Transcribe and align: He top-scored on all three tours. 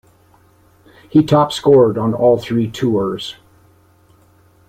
He 1.11 1.21
top-scored 1.21 1.95
on 1.95 2.15
all 2.15 2.39
three 2.39 2.67
tours. 2.71 3.35